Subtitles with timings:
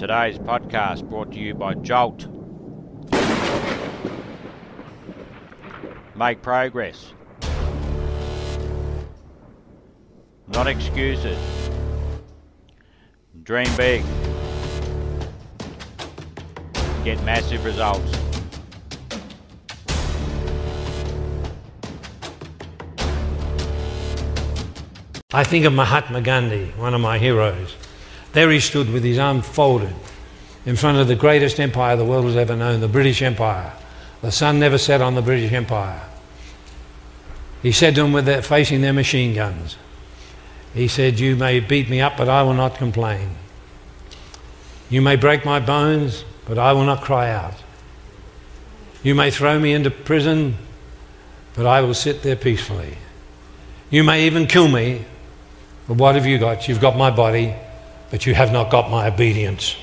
[0.00, 2.26] Today's podcast brought to you by Jolt.
[6.16, 7.12] Make progress.
[10.48, 11.36] Not excuses.
[13.42, 14.02] Dream big.
[17.04, 18.10] Get massive results.
[25.34, 27.76] I think of Mahatma Gandhi, one of my heroes.
[28.32, 29.94] There he stood with his arms folded
[30.66, 33.72] in front of the greatest empire the world has ever known, the British Empire.
[34.22, 36.02] The sun never set on the British Empire.
[37.62, 39.76] He said to them with their, facing their machine guns,
[40.74, 43.30] he said, You may beat me up, but I will not complain.
[44.88, 47.54] You may break my bones, but I will not cry out.
[49.02, 50.56] You may throw me into prison,
[51.54, 52.98] but I will sit there peacefully.
[53.90, 55.04] You may even kill me,
[55.88, 56.68] but what have you got?
[56.68, 57.54] You've got my body,
[58.10, 59.76] but you have not got my obedience.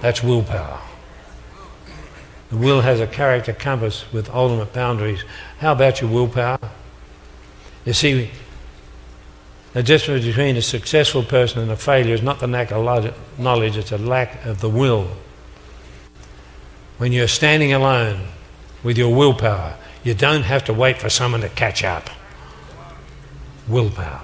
[0.00, 0.80] That's willpower.
[2.48, 5.22] The will has a character compass with ultimate boundaries.
[5.58, 6.58] How about your willpower?
[7.84, 8.30] You see,
[9.72, 13.76] the difference between a successful person and a failure is not the lack of knowledge,
[13.76, 15.08] it's a lack of the will.
[16.98, 18.26] When you're standing alone
[18.82, 22.10] with your willpower, you don't have to wait for someone to catch up.
[23.68, 24.22] Willpower.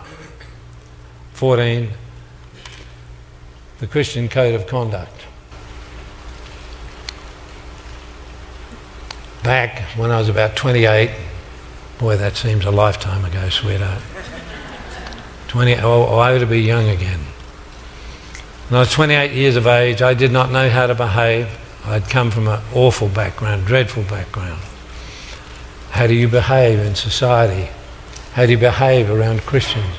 [1.35, 1.91] 14.
[3.79, 5.13] The Christian Code of Conduct.
[9.43, 11.11] Back when I was about 28,
[11.99, 14.03] boy, that seems a lifetime ago, sweetheart.
[15.49, 17.21] 20, oh, I ought to be young again.
[18.69, 21.47] When I was 28 years of age, I did not know how to behave.
[21.85, 24.61] I'd come from an awful background, dreadful background.
[25.91, 27.69] How do you behave in society?
[28.33, 29.95] How do you behave around Christians?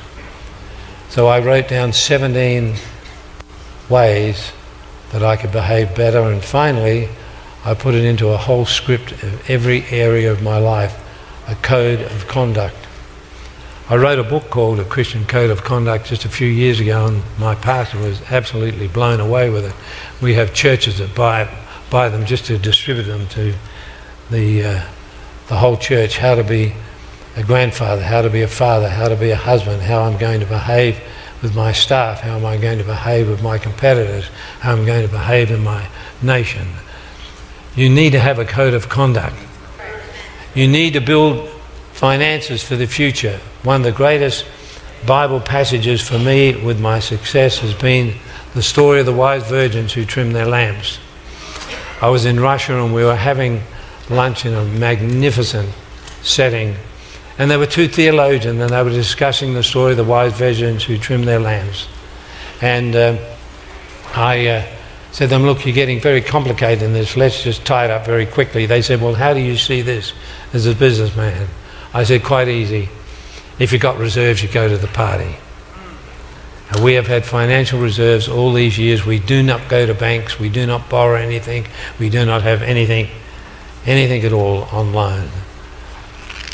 [1.08, 2.74] So I wrote down 17
[3.88, 4.52] ways
[5.12, 7.08] that I could behave better, and finally,
[7.64, 10.98] I put it into a whole script of every area of my life,
[11.48, 12.76] a code of conduct.
[13.90, 17.06] I wrote a book called A Christian Code of Conduct just a few years ago,
[17.06, 19.74] and my pastor was absolutely blown away with it.
[20.20, 21.48] We have churches that buy,
[21.88, 23.54] buy them just to distribute them to
[24.30, 24.82] the, uh,
[25.48, 26.74] the whole church how to be
[27.34, 30.40] a grandfather, how to be a father, how to be a husband, how I'm going
[30.40, 31.00] to behave
[31.42, 34.28] with my staff, how am I going to behave with my competitors,
[34.60, 35.88] how am I'm going to behave in my
[36.22, 36.66] nation.
[37.76, 39.36] You need to have a code of conduct.
[40.54, 41.48] You need to build
[41.92, 43.38] finances for the future.
[43.62, 44.44] One of the greatest
[45.06, 48.14] Bible passages for me with my success has been
[48.54, 50.98] the story of the wise virgins who trimmed their lamps.
[52.00, 53.62] I was in Russia and we were having
[54.10, 55.72] lunch in a magnificent
[56.22, 56.74] setting
[57.38, 60.82] and there were two theologians, and they were discussing the story of the wise virgins
[60.82, 61.86] who trimmed their lamps.
[62.60, 63.16] And uh,
[64.14, 64.66] I uh,
[65.12, 67.16] said to them, Look, you're getting very complicated in this.
[67.16, 68.66] Let's just tie it up very quickly.
[68.66, 70.12] They said, Well, how do you see this
[70.52, 71.48] as a businessman?
[71.94, 72.88] I said, Quite easy.
[73.60, 75.36] If you've got reserves, you go to the party.
[76.70, 79.06] And we have had financial reserves all these years.
[79.06, 80.38] We do not go to banks.
[80.38, 81.66] We do not borrow anything.
[81.98, 83.08] We do not have anything,
[83.86, 85.30] anything at all on loan.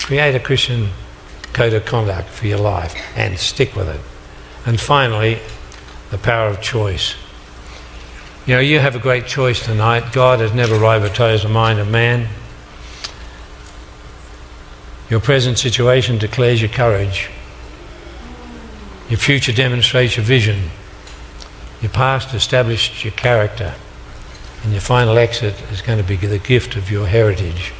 [0.04, 0.90] Create a Christian
[1.54, 4.00] code of conduct for your life and stick with it.
[4.66, 5.38] And finally,
[6.10, 7.14] the power of choice.
[8.44, 10.12] You know, you have a great choice tonight.
[10.12, 12.28] God has never riveted the mind of man.
[15.08, 17.30] Your present situation declares your courage.
[19.08, 20.68] Your future demonstrates your vision.
[21.80, 23.74] Your past established your character.
[24.64, 27.72] And your final exit is going to be the gift of your heritage.